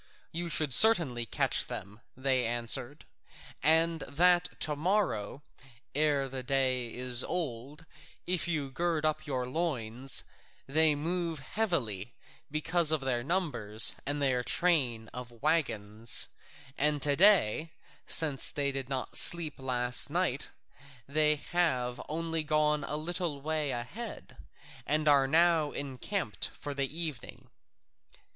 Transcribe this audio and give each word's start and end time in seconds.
"You 0.31 0.49
should 0.49 0.73
certainly 0.73 1.27
catch 1.27 1.67
them," 1.67 1.99
they 2.17 2.43
answered, 2.47 3.05
"and 3.61 3.99
that 3.99 4.59
to 4.61 4.75
morrow, 4.75 5.43
ere 5.93 6.27
the 6.27 6.41
day 6.41 6.91
is 6.91 7.23
old, 7.23 7.85
if 8.25 8.47
you 8.47 8.71
gird 8.71 9.05
up 9.05 9.27
your 9.27 9.45
loins: 9.45 10.23
they 10.65 10.95
move 10.95 11.37
heavily 11.37 12.15
because 12.49 12.91
of 12.91 13.01
their 13.01 13.23
numbers 13.23 13.95
and 14.03 14.19
their 14.23 14.43
train 14.43 15.07
of 15.09 15.29
waggons, 15.31 16.29
and 16.79 16.99
to 17.03 17.15
day, 17.15 17.71
since 18.07 18.49
they 18.49 18.71
did 18.71 18.89
not 18.89 19.15
sleep 19.15 19.59
last 19.59 20.09
night, 20.09 20.49
they 21.07 21.35
have 21.35 22.01
only 22.09 22.41
gone 22.41 22.83
a 22.85 22.95
little 22.95 23.39
way 23.39 23.69
ahead, 23.69 24.37
and 24.87 25.07
are 25.07 25.27
now 25.27 25.69
encamped 25.71 26.47
for 26.55 26.73
the 26.73 26.87
evening." 26.89 27.51